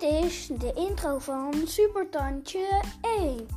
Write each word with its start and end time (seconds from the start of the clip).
Dit 0.00 0.24
is 0.24 0.46
de 0.46 0.72
intro 0.72 1.18
van 1.18 1.54
Supertandje 1.66 2.82
1. 3.00 3.48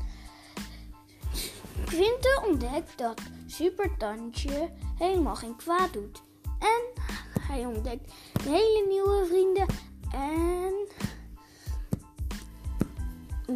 Quinte 1.86 2.44
ontdekt 2.48 2.98
dat 2.98 3.22
Supertandje 3.46 4.70
helemaal 4.98 5.36
geen 5.36 5.56
kwaad 5.56 5.94
doet. 5.94 6.22
En 6.60 7.04
hij 7.42 7.66
ontdekt 7.66 8.12
hele 8.42 8.86
nieuwe 8.88 9.26
vrienden. 9.26 9.68
En 10.12 10.88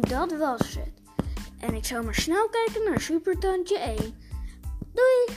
dat 0.00 0.32
was 0.32 0.74
het. 0.74 0.92
En 1.60 1.74
ik 1.74 1.84
zou 1.84 2.04
maar 2.04 2.14
snel 2.14 2.48
kijken 2.48 2.84
naar 2.84 3.00
Supertandje 3.00 3.78
1. 3.78 3.96
Doei! 4.92 5.36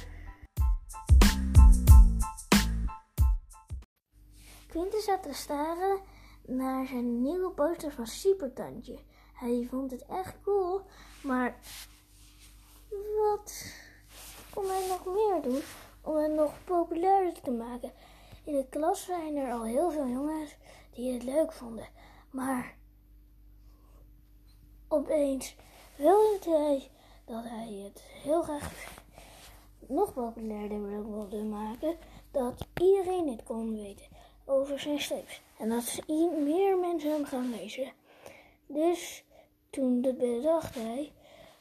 Quinte 4.68 5.02
zat 5.02 5.24
te 5.24 5.34
staren 5.34 6.00
naar 6.46 6.86
zijn 6.86 7.22
nieuwe 7.22 7.52
poster 7.52 7.92
van 7.92 8.08
Supertandje. 8.08 8.98
Hij 9.34 9.68
vond 9.70 9.92
het 9.92 10.06
echt 10.06 10.42
cool, 10.44 10.82
maar 11.24 11.60
wat 13.18 13.74
kon 14.54 14.66
hij 14.68 14.88
nog 14.88 15.06
meer 15.06 15.42
doen 15.42 15.62
om 16.02 16.16
het 16.16 16.32
nog 16.32 16.64
populairder 16.64 17.42
te 17.42 17.52
maken? 17.52 17.92
In 18.44 18.56
de 18.56 18.66
klas 18.70 19.06
zijn 19.06 19.36
er 19.36 19.52
al 19.52 19.64
heel 19.64 19.92
veel 19.92 20.08
jongens 20.08 20.56
die 20.92 21.14
het 21.14 21.24
leuk 21.24 21.52
vonden, 21.52 21.88
maar 22.30 22.76
opeens 24.88 25.56
wilde 25.96 26.38
hij 26.44 26.90
dat 27.26 27.44
hij 27.44 27.74
het 27.84 28.02
heel 28.02 28.42
graag 28.42 29.00
nog 29.88 30.14
populairder 30.14 30.88
wilde 30.88 31.44
maken, 31.44 31.98
dat 32.32 32.68
iedereen 32.82 33.30
het 33.30 33.44
kon 33.44 33.74
weten 33.74 34.06
over 34.46 34.80
zijn 34.80 35.00
strips. 35.00 35.42
En 35.58 35.70
dat 35.70 36.00
meer 36.44 36.78
mensen 36.78 37.12
hem 37.12 37.26
gaan 37.26 37.50
lezen. 37.50 37.92
Dus 38.66 39.24
toen 39.70 40.02
bedacht 40.02 40.76
hij, 40.76 41.12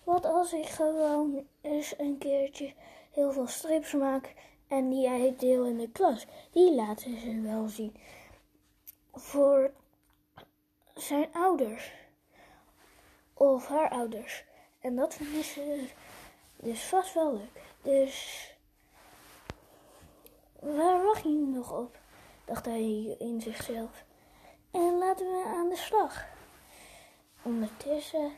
wat 0.05 0.25
als 0.25 0.53
ik 0.53 0.67
gewoon 0.67 1.47
eens 1.61 1.95
een 1.99 2.19
keertje 2.19 2.73
heel 3.11 3.33
veel 3.33 3.47
strips 3.47 3.93
maak 3.93 4.35
en 4.69 4.89
die 4.89 5.09
hij 5.09 5.35
deel 5.39 5.65
in 5.65 5.79
de 5.79 5.91
klas. 5.91 6.27
Die 6.51 6.75
laten 6.75 7.21
ze 7.21 7.41
wel 7.41 7.69
zien. 7.69 7.97
Voor 9.13 9.73
zijn 10.95 11.29
ouders. 11.33 11.93
Of 13.35 13.67
haar 13.67 13.91
ouders. 13.91 14.45
En 14.81 14.97
dat 14.97 15.15
vinden 15.15 15.45
ze 15.45 15.89
dus 16.57 16.85
vast 16.85 17.15
wel 17.15 17.33
leuk. 17.33 17.63
Dus 17.83 18.49
waar 20.61 21.03
wacht 21.03 21.23
je 21.23 21.29
nog 21.29 21.79
op? 21.79 21.99
Dacht 22.51 22.65
hij 22.65 23.17
in 23.19 23.41
zichzelf. 23.41 24.05
En 24.71 24.99
laten 24.99 25.27
we 25.27 25.45
aan 25.47 25.69
de 25.69 25.77
slag. 25.77 26.27
Ondertussen 27.43 28.33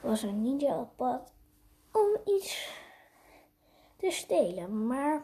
was 0.00 0.22
een 0.22 0.42
ninja 0.42 0.78
op 0.78 0.90
pad 0.96 1.32
om 1.92 2.34
iets 2.34 2.70
te 3.96 4.10
stelen. 4.10 4.86
Maar 4.86 5.22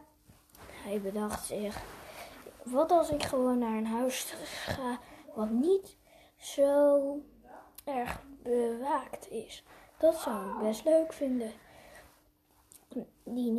hij 0.73 1.01
bedacht 1.01 1.47
zich, 1.47 1.83
wat 2.63 2.91
als 2.91 3.11
ik 3.11 3.23
gewoon 3.23 3.59
naar 3.59 3.77
een 3.77 3.87
huis 3.87 4.35
ga 4.45 4.98
wat 5.35 5.51
niet 5.51 5.97
zo 6.37 7.01
erg 7.85 8.23
bewaakt 8.43 9.31
is. 9.31 9.65
Dat 9.98 10.20
zou 10.20 10.51
ik 10.51 10.59
best 10.63 10.85
leuk 10.85 11.13
vinden. 11.13 11.53
Die 13.25 13.51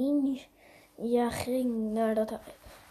ninja 0.96 1.30
ging 1.30 1.94
naar 1.94 2.16
dat 2.16 2.40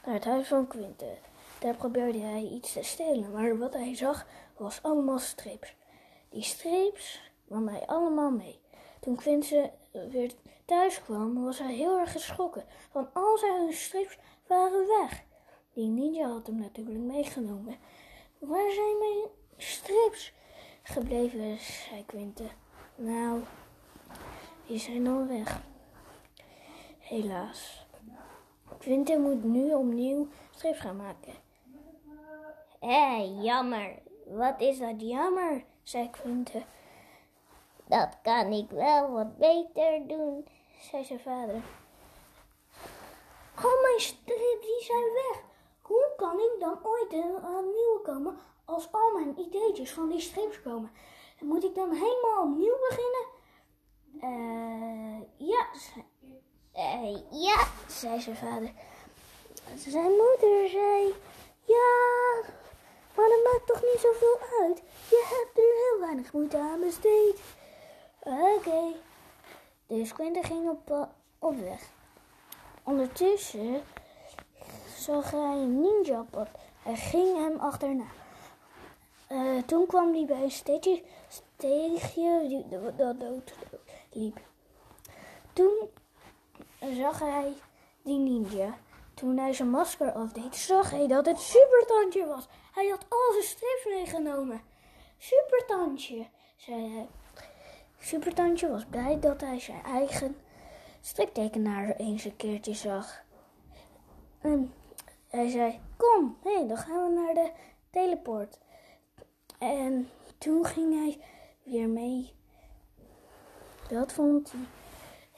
naar 0.04 0.14
het 0.14 0.24
huis 0.24 0.48
van 0.48 0.66
Quinte. 0.66 1.16
Daar 1.58 1.76
probeerde 1.76 2.18
hij 2.18 2.42
iets 2.42 2.72
te 2.72 2.82
stelen, 2.82 3.32
maar 3.32 3.58
wat 3.58 3.72
hij 3.72 3.96
zag 3.96 4.26
was 4.56 4.82
allemaal 4.82 5.18
streeps. 5.18 5.74
Die 6.28 6.42
streeps 6.42 7.32
nam 7.44 7.68
hij 7.68 7.86
allemaal 7.86 8.30
mee. 8.30 8.60
Toen 9.00 9.16
Quinte 9.16 9.70
weer 9.92 10.32
thuis 10.64 11.02
kwam, 11.02 11.44
was 11.44 11.58
hij 11.58 11.74
heel 11.74 11.98
erg 11.98 12.12
geschrokken, 12.12 12.64
want 12.92 13.08
al 13.12 13.38
zijn 13.38 13.72
streeps 13.72 14.18
waren 14.46 14.86
weg. 14.86 15.22
Die 15.72 15.88
ninja 15.88 16.28
had 16.28 16.46
hem 16.46 16.58
natuurlijk 16.58 16.98
meegenomen. 16.98 17.76
Waar 18.38 18.70
zijn 18.70 18.98
mijn 18.98 19.28
streeps 19.56 20.32
gebleven, 20.82 21.58
zei 21.58 22.06
Quinte. 22.06 22.44
Nou, 22.94 23.40
die 24.66 24.78
zijn 24.78 25.06
al 25.06 25.26
weg. 25.26 25.60
Helaas. 26.98 27.81
Quinte 28.82 29.18
moet 29.18 29.44
nu 29.44 29.74
opnieuw 29.74 30.28
strips 30.50 30.78
gaan 30.78 30.96
maken. 30.96 31.32
Hé, 32.80 33.16
jammer. 33.42 33.98
Wat 34.26 34.60
is 34.60 34.78
dat 34.78 35.00
jammer, 35.00 35.64
zei 35.82 36.10
Quinte. 36.10 36.62
Dat 37.86 38.18
kan 38.22 38.52
ik 38.52 38.70
wel 38.70 39.10
wat 39.10 39.38
beter 39.38 40.06
doen, 40.06 40.46
zei 40.80 41.04
zijn 41.04 41.20
vader. 41.20 41.62
Al 43.54 43.80
mijn 43.82 44.00
strips 44.00 44.86
zijn 44.86 45.12
weg. 45.12 45.42
Hoe 45.80 46.12
kan 46.16 46.38
ik 46.38 46.56
dan 46.60 46.78
ooit 46.82 47.12
aan 47.42 47.64
nieuwe 47.64 48.00
komen 48.02 48.36
als 48.64 48.92
al 48.92 49.12
mijn 49.12 49.40
ideetjes 49.40 49.92
van 49.92 50.08
die 50.08 50.20
strips 50.20 50.62
komen? 50.62 50.90
Moet 51.40 51.64
ik 51.64 51.74
dan 51.74 51.92
helemaal 51.92 52.42
opnieuw 52.42 52.76
beginnen? 52.88 53.26
Uh, 54.14 55.48
ja, 55.48 55.66
uh, 56.76 57.18
ja, 57.30 57.66
zei 57.88 58.20
zijn 58.20 58.36
vader. 58.36 58.72
Zijn 59.76 60.10
moeder 60.10 60.68
zei, 60.68 61.14
ja, 61.64 62.42
maar 63.14 63.28
dat 63.28 63.52
maakt 63.52 63.66
toch 63.66 63.82
niet 63.82 64.00
zoveel 64.00 64.38
uit. 64.60 64.82
Je 65.08 65.24
hebt 65.28 65.58
er 65.58 65.62
heel 65.62 66.00
weinig 66.00 66.32
moeite 66.32 66.58
aan 66.58 66.80
besteed. 66.80 67.40
Oké. 68.22 68.94
Dus 69.86 70.12
Quentin 70.12 70.44
ging 70.44 70.68
op, 70.68 71.08
op 71.38 71.58
weg. 71.58 71.90
Ondertussen 72.82 73.82
zag 74.96 75.30
hij 75.30 75.40
een 75.40 75.80
ninja 75.80 76.24
pad. 76.30 76.48
Hij 76.82 76.96
ging 76.96 77.36
hem 77.36 77.58
achterna. 77.58 78.06
Uh, 79.28 79.62
toen 79.62 79.86
kwam 79.86 80.14
hij 80.14 80.24
bij 80.24 80.42
een 80.42 80.50
steegje, 80.50 81.02
steegje 81.28 82.64
dat 82.96 83.20
dood 83.20 83.54
liep. 84.10 84.40
Toen 85.52 85.90
zag 86.90 87.18
hij 87.18 87.52
die 88.02 88.18
ninja. 88.18 88.74
Toen 89.14 89.38
hij 89.38 89.52
zijn 89.52 89.70
masker 89.70 90.12
afdeed, 90.12 90.56
zag 90.56 90.90
hij 90.90 91.06
dat 91.06 91.26
het 91.26 91.40
Supertandje 91.40 92.26
was. 92.26 92.48
Hij 92.72 92.88
had 92.88 93.06
al 93.08 93.32
zijn 93.32 93.44
strips 93.44 93.84
meegenomen. 93.84 94.60
Supertandje, 95.18 96.26
zei 96.56 96.94
hij. 96.94 97.08
Supertandje 97.98 98.68
was 98.68 98.84
blij 98.84 99.20
dat 99.20 99.40
hij 99.40 99.60
zijn 99.60 99.82
eigen 99.82 100.36
striptekenaar 101.00 101.96
eens 101.96 102.24
een 102.24 102.36
keertje 102.36 102.74
zag. 102.74 103.22
En 104.40 104.74
hij 105.28 105.48
zei, 105.48 105.80
kom, 105.96 106.36
hé, 106.42 106.66
dan 106.66 106.76
gaan 106.76 107.04
we 107.04 107.20
naar 107.20 107.34
de 107.34 107.50
teleport. 107.90 108.58
En 109.58 110.10
toen 110.38 110.64
ging 110.64 110.94
hij 110.94 111.20
weer 111.62 111.88
mee. 111.88 112.34
Dat 113.88 114.12
vond 114.12 114.52
hij 114.52 114.60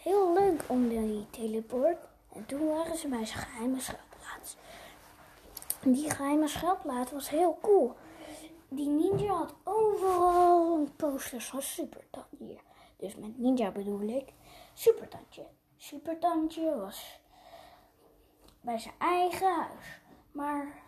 heel 0.04 0.32
leuk 0.32 0.64
om 0.66 0.88
die 0.88 1.30
teleport. 1.30 1.96
En 2.32 2.46
toen 2.46 2.68
waren 2.68 2.96
ze 2.96 3.08
bij 3.08 3.26
zijn 3.26 3.38
geheime 3.38 3.80
schuilplaats. 3.80 4.56
Die 5.82 6.10
geheime 6.10 6.48
schuilplaats 6.48 7.12
was 7.12 7.28
heel 7.28 7.58
cool. 7.62 7.94
Die 8.68 8.88
ninja 8.88 9.32
had 9.32 9.54
overal 9.64 10.88
posters 10.96 11.48
van 11.48 11.62
Supertandje. 11.62 12.58
Dus 12.96 13.16
met 13.16 13.38
ninja 13.38 13.70
bedoel 13.70 14.00
ik 14.00 14.32
Supertandje. 14.74 15.46
Supertandje 15.76 16.76
was 16.76 17.20
bij 18.60 18.78
zijn 18.78 18.94
eigen 18.98 19.54
huis. 19.54 20.00
Maar 20.32 20.82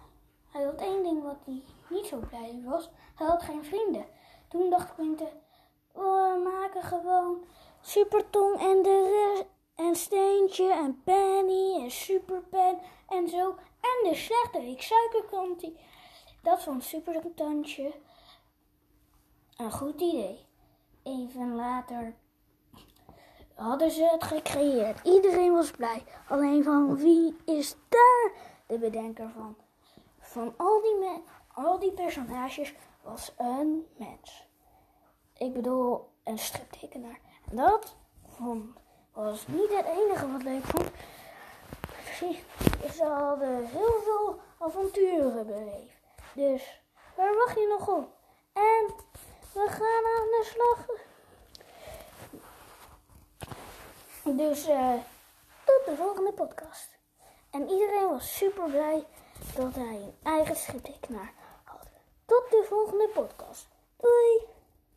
hij 0.51 0.65
had 0.65 0.81
één 0.81 1.03
ding 1.03 1.23
wat 1.23 1.39
hij 1.45 1.63
niet 1.91 2.07
zo 2.07 2.19
blij 2.29 2.63
was. 2.65 2.91
Hij 3.15 3.27
had 3.27 3.43
geen 3.43 3.65
vrienden. 3.65 4.07
Toen 4.49 4.71
dacht 4.71 4.95
Quinte, 4.95 5.29
we 5.93 6.41
maken 6.45 6.83
gewoon 6.83 7.45
Supertong 7.87 8.61
en 8.61 8.83
de 8.83 9.45
en 9.75 9.97
Steentje 9.97 10.73
en 10.73 11.03
Penny 11.05 11.83
en 11.83 11.91
Superpen 11.91 12.79
en 13.09 13.29
zo. 13.29 13.49
En 13.81 14.11
de 14.11 14.15
slechterik 14.15 14.83
suikerkantie. 14.83 15.77
Dat 16.43 16.63
vond 16.63 16.85
Supertandje 16.85 17.95
een 19.57 19.73
goed 19.73 20.01
idee. 20.01 20.47
Even 21.03 21.55
later 21.55 22.15
hadden 23.55 23.91
ze 23.91 24.05
het 24.05 24.25
gecreëerd. 24.25 25.07
Iedereen 25.07 25.53
was 25.53 25.71
blij. 25.71 26.05
Alleen 26.29 26.65
van 26.65 26.97
wie 26.97 27.37
is 27.45 27.77
daar 27.89 28.33
de 28.67 28.79
bedenker 28.79 29.31
van? 29.31 29.57
Van 30.19 30.55
al 30.57 30.81
die, 30.83 31.23
al 31.55 31.79
die 31.79 31.93
personages 31.93 32.75
was 33.03 33.33
een 33.37 33.87
mens. 33.97 34.47
Ik 35.37 35.53
bedoel, 35.53 36.09
een 36.25 36.39
striptekenaar. 36.39 37.21
Dat 37.51 37.95
was 39.13 39.47
niet 39.47 39.73
het 39.77 39.87
enige 39.87 40.33
wat 40.33 40.43
leuk 40.43 40.65
vond. 40.65 40.91
Ze 42.95 43.05
hadden 43.05 43.67
heel 43.67 44.01
veel 44.05 44.41
avonturen 44.59 45.47
beleefd. 45.47 46.01
Dus 46.35 46.85
Waar 47.17 47.35
wacht 47.35 47.55
je 47.55 47.77
nog 47.79 47.89
op? 47.89 48.09
En 48.53 48.95
we 49.53 49.67
gaan 49.69 50.05
aan 50.17 50.27
de 50.31 50.43
slag. 50.45 50.87
Dus 54.37 54.67
eh, 54.67 54.95
tot 55.65 55.85
de 55.85 55.97
volgende 55.97 56.33
podcast. 56.33 56.89
En 57.51 57.69
iedereen 57.69 58.09
was 58.09 58.37
super 58.37 58.71
blij 58.71 59.07
dat 59.55 59.75
hij 59.75 59.85
een 59.95 60.17
eigen 60.23 60.57
schiptekenaar 60.57 61.33
had. 61.65 61.87
Tot 62.27 62.51
de 62.51 62.65
volgende 62.69 63.09
podcast. 63.09 63.67
Doei! 63.97 64.56